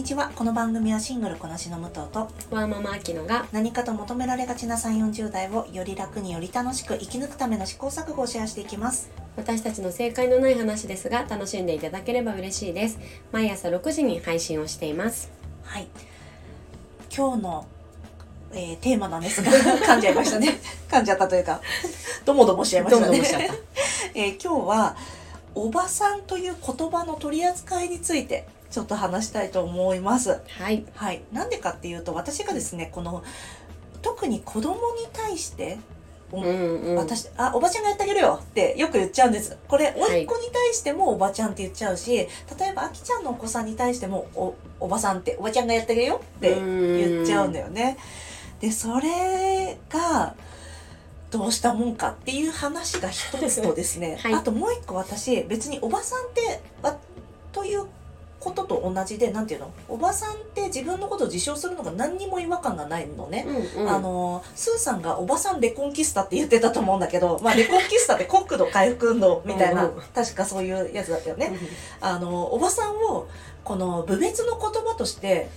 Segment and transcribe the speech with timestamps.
[0.00, 0.32] にちは。
[0.34, 9.10] この番組はシングルこなしの武藤とワーママアキノが何かと求められがちな3 4 0代をより楽により楽しく生き抜くための試行錯誤をシェアしていきます。
[9.36, 12.98] 私たちの正解のない話ですが楽しんでいただければ嬉しいです。
[13.30, 15.30] 毎朝6時に配信をしています。
[15.64, 15.86] はい。
[17.14, 17.66] 今日の、
[18.52, 19.52] えーテーマなんですが
[19.86, 20.58] 噛んじゃいましたね。
[20.90, 21.60] 噛んじゃったというか
[22.24, 23.06] どもどもしちゃいましたね。
[23.06, 23.54] どんどんしちゃった。
[24.18, 24.96] えー今日は
[25.54, 30.40] おばさんという言葉の取り扱いについてちょっと話したいと思います。
[30.48, 30.84] はい。
[30.94, 33.22] はい、なんでかっていうと私がですねこの
[34.02, 34.78] 特に子供に
[35.12, 35.78] 対して、
[36.32, 36.96] おうんうん。
[36.96, 39.58] 私あおばちゃんがやってあげるよってよく言っちゃうんです。
[39.66, 39.94] これはい。
[39.94, 42.26] 甥っ子に対してもおばちゃんって言っちゃうし例
[42.70, 47.98] えばあきちゃんのお子さんに対してもおおばさんっておばちゃんがやってあげるよって言っちゃうんだよね。
[48.60, 50.34] でそれが
[51.30, 54.34] どうしたもんかっていう話が一つとですね、 はい。
[54.34, 56.96] あともう一個私別におばさんってわ
[57.52, 57.86] という
[58.40, 59.70] ことと同じでなんていうの？
[59.86, 63.44] おばさんって自分のことを自称するのが何にも違和感がないのね。
[63.76, 63.90] うんうん。
[63.90, 71.52] あのスーさんがおばさんレコンキスタって言ってたと思うんだけど、 まあ、レコンキスタって国土回復運動みたいな確かそういうやつだったよね。
[72.00, 73.28] あのおばさんを
[73.62, 75.50] この部別の言葉として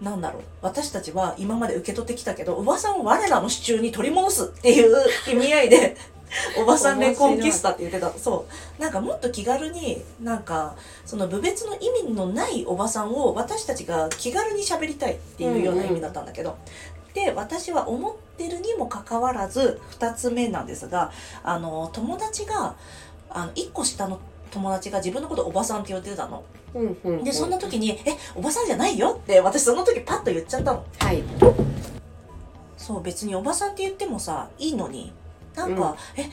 [0.00, 0.42] なんだろう？
[0.62, 4.96] 私たちは今まで受け取ってきたけどおばさんを我らの手中に取り戻すっていう
[5.30, 5.96] 意味合いで
[6.58, 8.10] おばさんレコンキスタって言ってた。
[8.18, 8.46] そ
[8.78, 16.56] うなんかもっと気軽になんかその部別の意味のないおばさんを私たちが気軽に喋りたいっていうような意味だったんだけど、
[17.14, 22.74] で私は思ってるにもかかわらず2つ目なんですがあの友達が
[23.28, 24.18] あの1個下の
[24.50, 26.44] 友達が自分のことおばさんって呼んでたの。
[26.74, 27.24] うんうんうん。
[27.24, 30.84] でそんな時に「えおばさんじゃないよ」って私その時パッと言っちゃったの。
[30.98, 31.22] はい。
[32.76, 35.12] そう別におばさんって言ってもさいいのに
[35.54, 36.24] なんか「え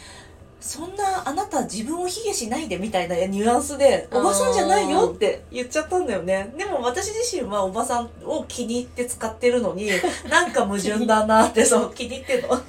[0.61, 4.19] そんなあなた自分を卑下しないで」みたいなニュアンスで「あー。
[4.19, 6.53] おばさんじゃないよ」って言っちゃったんだよね。
[6.57, 9.89] でも私自身はおばさんを気に入って使ってるのに
[10.29, 12.59] なんか矛盾だなってそう気に入ってんの。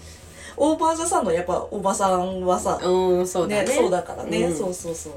[0.56, 3.66] オーバーザさんのやっぱおばさんはさうんそうだね。
[3.66, 4.56] そうだからね、うん。
[4.56, 5.12] そうそうそう。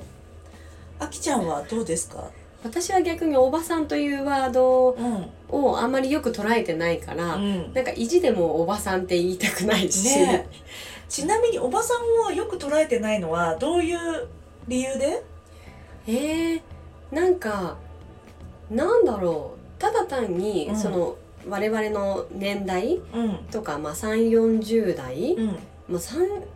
[0.99, 2.23] あきちゃんはどうですか？
[2.63, 7.73] 私は逆におばさんというワードうんをあんまりよく捉えてないから、うん。
[7.73, 10.47] なんか意地でもおばさんって言いたくないし、ね
[11.09, 14.27] ちなみにおばさんをよく捉えてないのはどういう
[14.67, 15.23] 理由で？
[16.07, 16.61] えー、
[17.11, 17.77] なんか
[18.71, 19.81] なんだろう。
[19.81, 20.75] ただ単に、うん。
[20.77, 21.15] その
[21.47, 23.35] 我々の年代うん。
[23.51, 25.47] とか、まあ、3 4 0代、うん。
[25.89, 25.99] まあ、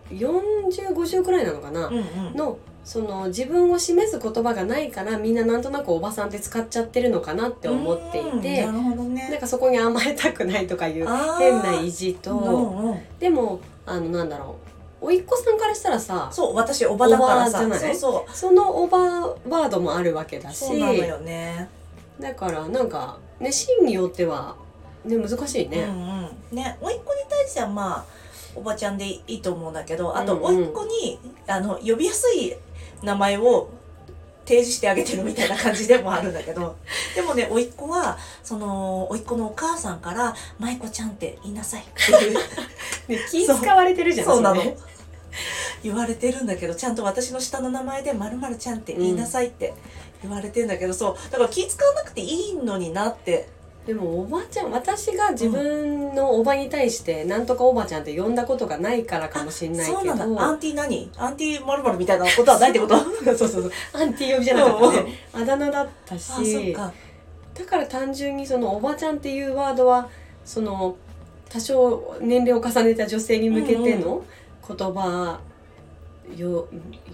[0.10, 2.34] 4050くらいなのかな、うんうん。
[2.36, 9.28] のその自分を示す言葉がないからみんななんとなくおばさんって使っちゃってるのかなって思っていてうんなるほどね。
[9.30, 11.06] なんかそこに甘えたくないとかいう
[11.38, 13.00] 変な意地と、うんうん。
[13.20, 14.56] でもあのなんだろ
[15.02, 15.08] う。
[15.08, 17.66] 甥っ子さんからしたらさそう私おばだからさ。
[17.66, 17.98] おばじゃない？
[17.98, 20.60] そうそそのおばワードもあるわけだうし。
[20.60, 21.68] そうなのよね。
[22.22, 24.56] だからなんかねシーンによっては、
[25.04, 25.84] ね、難しいね。
[25.84, 26.56] うんうん。
[26.56, 28.06] ね甥っ子に対してはまあ
[28.56, 30.64] おばちゃんでいいと思うんだけどあとうんうん。
[30.64, 32.56] 甥っ子にあの呼びやすい
[33.02, 33.70] 名前を
[34.46, 36.78] 提示してあげてるみたいな感じでもあるんだけど
[37.16, 42.38] でもね甥っ子はその甥っ子のお母さんから「舞子ちゃんって言いなさい」っていう。
[43.08, 44.62] ね、気使われてるじゃんそうなの。
[44.62, 44.78] れ
[45.84, 49.74] 言われてるんだけどちゃんと私の下の名前で「まるちゃんって言いなさい」って
[50.24, 51.32] 言われてんだけど、そう。
[51.32, 53.48] だから気使わなくていいのになって
[53.88, 60.44] でもおばちゃん私が自分のおばに対してなんとかおばちゃんって呼んだことがないからかもしれないそうけどなんだ。
[60.44, 61.10] アンティ何？
[61.16, 62.98] アンティまるみたいなことはないってこと？
[62.98, 63.36] そう。
[63.36, 65.14] そうそうアンティ呼びじゃなかったね。
[65.32, 66.92] あだ名だったあそっしか。
[67.54, 70.10] だから単純にそのおばちゃんっていうワードは
[70.44, 70.98] その
[71.50, 74.26] 多少年齢を重ねた女性に向けての
[74.68, 75.40] 言葉
[76.36, 76.68] よ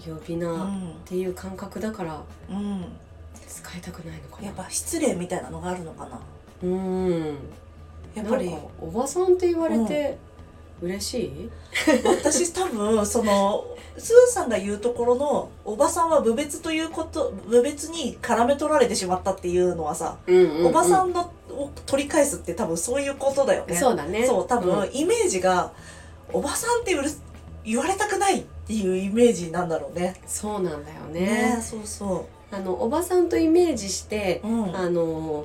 [0.04, 2.20] 呼び名っうんていう感覚だから
[2.50, 2.84] うん。
[3.46, 4.48] 使いたくないのかな。
[4.48, 6.18] やっぱ失礼みたいなのがあるのかな
[6.62, 7.36] うん
[8.14, 8.54] やっぱり。
[8.80, 10.18] おばさんって言われて
[10.80, 11.50] 嬉しい、
[12.04, 13.64] 私多分その
[13.96, 20.66] スーさんが言うところのおばさんは部別ということ部別に絡め取られてしまったっていうのはさ、うんうんうん。
[20.66, 23.76] おばさんのを取り返すって多分そういうことだよね。
[23.76, 24.26] そうだね。
[24.26, 24.90] そう多分、うん。
[24.94, 25.72] イメージが
[26.32, 27.08] おばさんってうる
[27.64, 30.20] 言われたくないっていうイメージなんだろうね。
[30.26, 31.20] そうなんだよね。
[31.20, 35.44] ねそうそあのおばさんとイメージしてう、うん、あの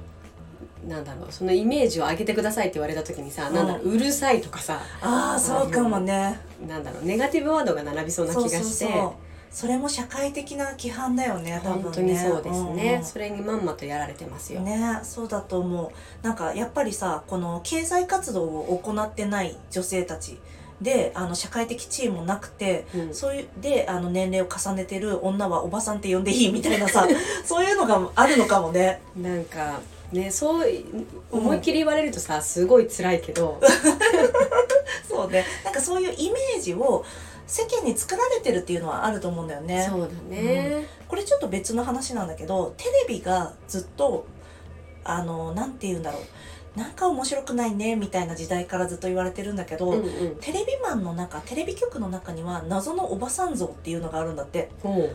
[0.87, 3.55] なんだろうそのイメージを上げてくださいって言われた時にさ、うん。
[3.55, 6.39] なんだろううるさいとかさああそうかもね。
[6.67, 8.59] なんだろうネガティブワードが並びそうな気がして。
[8.59, 9.29] そうそうそう。
[9.51, 11.83] それも社会的な規範だよね多分ね。
[11.83, 13.05] 本当にそうですね、んうん。
[13.05, 16.25] それにまんまとやられてますよ、ねそうだと思う。
[16.25, 20.39] なんかやっぱりさこの経済活動を行ってない女性たち
[20.81, 23.13] であの社会的地位もなくてうん。
[23.13, 27.07] そういうであの年齢を重ねてる女はおばさんって呼んでいいみたいなさ
[27.43, 29.01] そういうのがあるのかもね。
[29.17, 29.79] なんか
[30.11, 30.69] ねそう
[31.31, 33.59] 思いっきり言われるとさすごい辛いけど、
[35.07, 35.45] そうね。
[35.63, 37.05] なんかそういうイメージを
[37.47, 39.87] 世間に作られてるっていうのはあると思うんだよね。
[39.89, 44.25] そうだね、これちょっと別の話なんだけどテレビがずっと
[45.03, 46.21] あのなんて言うんだろう
[46.79, 50.35] なんか面白くないねみたいな時代からずっと言われてるんだけど、うんうん。
[50.39, 54.69] テレビマンの中テレビ局の中には謎のおばさん像っていうのがあるんだって。
[54.81, 55.09] ほ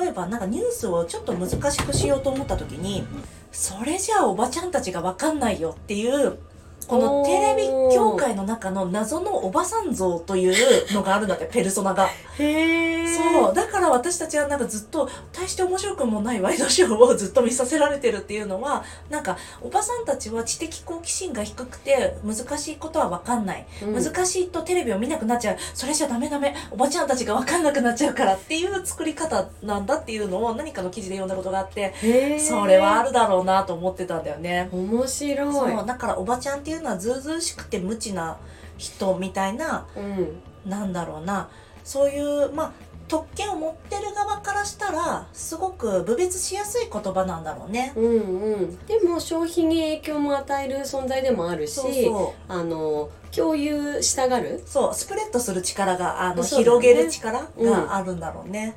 [0.00, 3.06] 例えばなんかニュースをちょっと難しくしようと思った時に
[3.52, 6.38] それじゃあおばちゃんたちが分かんないよっていう
[6.86, 12.06] このテレビ業界の中の謎のおばさん像というのがあるんだってペルソナが。
[12.38, 24.04] うへえそうだから私たちはなんかずっと大して面白くもないワイドショーをずっと見させられてるっていうのはなんかおばさんたちは知的好奇心が低くて難しいことは分かんない、うん。
[24.04, 25.56] 難しいとテレビを見なくなっちゃう。
[25.74, 26.54] それじゃダメダメ。
[26.70, 34.68] おばちゃんたちが分かんなくなっちゃうからっていう作り方なんだっていうのを何かの記事で読んだことがあってそれはあるだろうなと思ってたんだよね。
[34.72, 35.52] 面白い。
[35.52, 38.36] そうだからおばちゃんっていうのはずうずうしくて無知な
[38.78, 40.40] 人みたいなうん。
[40.66, 41.48] なんだろうな
[41.84, 42.72] そういうまあ
[43.10, 47.92] 特権を持ってる側からしたらすごく部別しやすい言葉なんだろうね。
[47.96, 58.76] うんうん、でも消費に影響も与える存在でもあるしそうそあの共有したがるうそうスプレッドする力があの、ね広げる力があるんだろうね。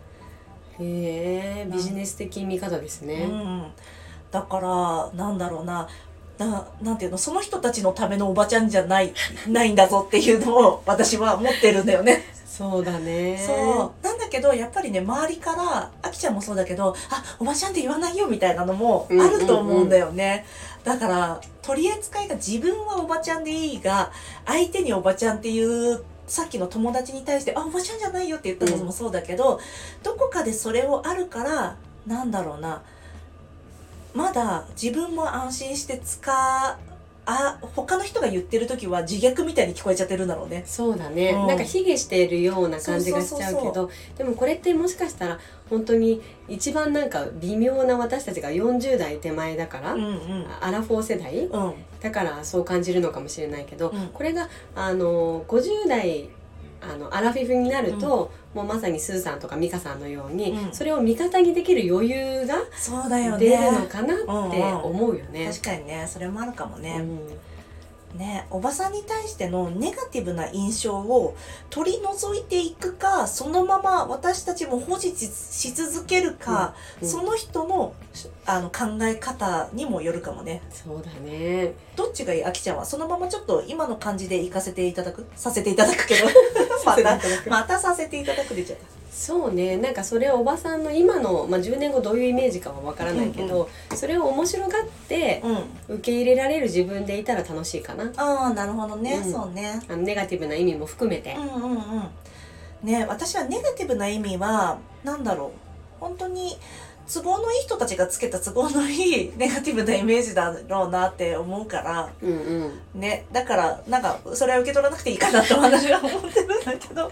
[0.80, 3.72] へえビジネス的見方ですうね、ん、
[4.32, 5.88] だからなんだろうな
[6.40, 9.14] ななんていうのその人たちのためのおばちゃんじゃない
[9.48, 12.33] ないんだぞっていうのを私は思ってるんだよね。
[12.56, 13.36] そうだね。
[13.44, 14.06] そう。
[14.06, 20.46] なんだけどやっぱりね周りからあきちゃんもそうだけどあおばちゃんって言わないよみたいなのもあると思うんだよね、
[20.84, 24.12] だから取り扱いが自分はおばちゃんでいいが
[24.46, 29.60] 相手におばちゃんっていうさっきの友達に対して「あおばちゃんじゃないよ」って言ったのもそうだけど、
[30.04, 31.76] どこかでそれをあるから
[32.06, 32.84] なんだろうな。
[34.14, 36.32] まだ自分も安心して使
[37.26, 40.64] あ他の人が言ってる時は自虐みたいに聞こえちゃってるんだろうね。
[40.66, 41.48] そうだね、うん。
[41.48, 45.40] なんか卑下しているような感じがしちゃうけどでもこれってもしかしたら
[45.70, 50.46] 本当に一番なんか微妙な私たちが40代手前だから、うんうん。
[50.60, 51.46] アラフォー世代？
[51.46, 51.74] うん。
[52.02, 54.08] だからそう感じるのかもしれないけど、うん。
[54.10, 56.30] これがあの50代
[56.82, 60.74] あのアラフィフになると、もうまさにスーさんとかミカさんのように、うん。
[60.74, 63.50] それを味方にできる余裕がそうだよね。
[63.50, 64.18] 出るのかなっ
[64.52, 65.48] て思うよね。
[65.48, 68.20] 確かにねそれもあるかもね、うん。
[68.20, 71.36] ねおばさんに対してのネガティブな印象を
[71.72, 77.08] 取り除いていくかそのまま私たちも保持し続けるか、うん。
[77.08, 77.96] その人の
[78.46, 80.62] あの考え方にもよるかもね。
[80.70, 81.74] そうだね。
[81.96, 82.46] どっちがいい？
[82.46, 82.86] あきちゃんは？
[82.86, 85.26] そのままちょっと今の感じで行かせていただく？
[85.36, 86.28] させていただくけど
[86.86, 87.20] また
[87.50, 89.78] またさせていただくでちゃったそうね。
[89.78, 95.42] なんかそれはおばさんの今の、まあ、10年後どういうイメージかはわからないけど、それを面白がって
[95.88, 95.96] うん。
[95.96, 98.12] 受け入れられる自分でいたら楽しいかな。
[98.18, 99.32] ああなるほどね、うん。
[99.32, 99.80] そうね。
[99.88, 101.36] あのネガティブな意味も含めて。
[101.36, 102.04] う、んうんうん。
[102.84, 105.63] ね私はネガティブな意味はなんだろう
[106.04, 106.58] 本当に
[107.12, 113.00] 都合のいい人たちがつけた都合のいい ネガティブなイメージだろうなって思うからうんうん。
[113.00, 117.10] ねだからなんかそれは受け取らなくていいかなと私は思ってるんだけど。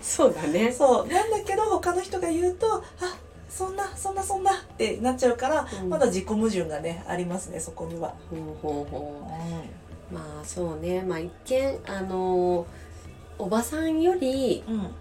[0.00, 0.72] そうだね。
[0.72, 1.08] そう。
[1.08, 2.82] なんだけど他の人が言うとあ
[3.48, 5.88] そんなそんなそんなってなっちゃうから、うん。
[5.88, 8.14] まだ自己矛盾がねありますねそこには。
[8.30, 10.14] ほうほうほう。
[10.14, 11.02] うまあそうね。
[11.02, 12.64] まあ一見あの
[13.38, 14.94] おばさんよりん、うん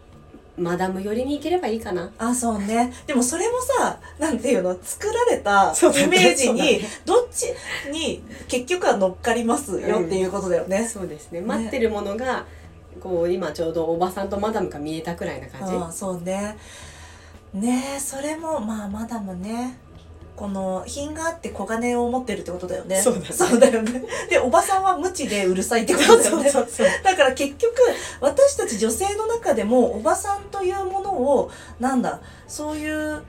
[0.59, 2.11] マダム寄りに行ければいいかな。
[2.17, 2.93] あそうね。
[3.07, 4.77] でもそれもさなんていうの？
[4.81, 6.05] 作られたそうだね。
[6.05, 7.53] イメージに、どっち
[7.91, 10.87] に結局は乗っかりますよっていうことだよね。
[10.87, 11.41] そうですね。
[11.41, 12.45] 待ってるものが
[13.01, 16.57] こう今ちょうどおばさんとマダムが見えたくらいな感じ、うん、そうね。
[17.53, 19.77] ねえそれもまあマダムね
[20.39, 23.01] この品があって小金を持ってるってことだよね。
[23.01, 23.25] そうだね。
[23.25, 24.05] そうだよね。
[24.29, 26.49] でおばさんは無知でうるさいってことだよね。
[26.49, 27.73] そうそうだから結局
[28.21, 33.21] 私たち女性の中でもおばさんというものをなんだそういう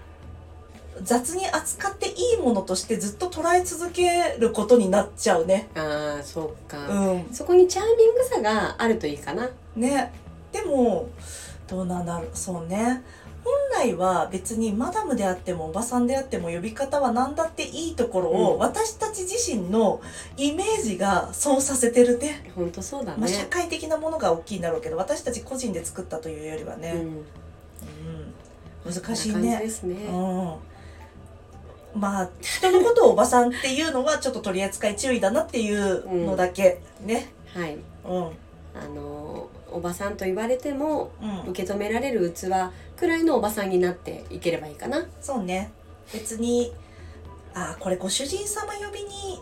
[1.02, 5.68] 雑に扱っていいものとしてずっと捉え続けることになっちゃうね。
[5.74, 9.50] ああそうか、うん、そこにチャーミングさがあるといいかな。
[9.74, 10.12] ね。
[10.52, 11.08] でも
[11.66, 12.28] どうなんだろう。
[12.34, 13.02] そうね。
[13.19, 13.19] 本
[13.80, 18.58] 来は別にマダムであってもおばさんであっても呼び方は何だっていいところを、うん。
[18.58, 20.00] 私たち自身の
[20.36, 22.50] イメージがそうさせてるね。
[22.54, 27.00] 本当そうだまあ、社ね、会的なものが大きいんだろうけど私たち個人で作ったというよりはね、うん、
[28.86, 28.94] うん。
[28.94, 29.58] 難しいね。
[29.58, 37.32] ですね、うん、まあ人のことをおばさんっていうのはちょっと取り扱い注意だなっていうのだけね。
[37.54, 37.78] はい。
[38.04, 38.30] うん
[38.74, 41.50] あのおばさんと言われてもうん。
[41.50, 42.46] 受け止められる器
[42.96, 45.06] くらいのおばさんになっていければいいかな。
[45.20, 45.70] そうね。
[46.12, 46.72] 別に
[47.54, 49.40] あこれご主人様呼びに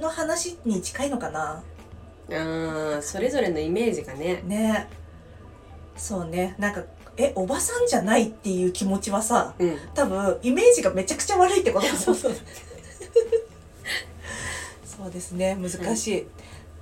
[0.00, 1.62] の話に近いのかな。
[2.30, 4.42] あーそれぞれのイメージがね。
[4.44, 4.88] ね。
[5.96, 6.54] そうね。
[6.58, 6.82] なんか
[7.16, 9.78] えおばさんじゃないっていう気持ちはさうん。
[9.94, 12.34] 多分イメージがめちゃくちゃ悪いってこと そうそう。
[14.84, 15.56] そうですね。
[15.56, 16.26] 難しい、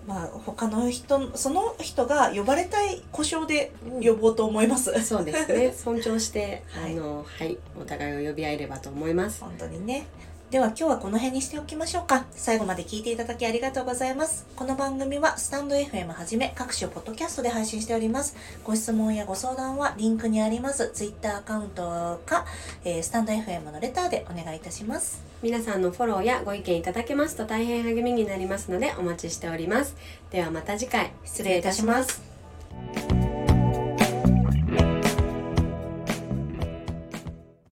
[0.07, 5.73] まあ他の人その人が呼ばれたい故障で呼ぼうと思います、そうですね。
[5.77, 6.93] 尊重して、はい。
[6.93, 7.59] あのはい。
[7.81, 9.43] お互いを呼び合えればと思います。
[9.43, 10.07] 本当にね。
[10.51, 12.27] では今日はこの辺にしておきましょうか。
[12.33, 14.45] 最後まで聞いていただきありがとうございます。
[14.55, 18.37] この番組はスタンド FM はじめ各種ポッドキャストで配信しております。
[18.63, 20.91] ご質問やご相談はリンクにあります。
[20.93, 22.45] Twitter アカウントか、
[22.85, 29.97] えースタンド FM のレターでお願いいたします皆さんのフォローやご意見いただけますと大変励みになりますのでお待ちしております。
[30.31, 31.13] ではまた次回。
[31.25, 33.22] 失礼いたします。